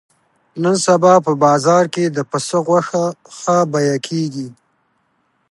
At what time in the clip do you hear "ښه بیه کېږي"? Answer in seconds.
3.37-4.47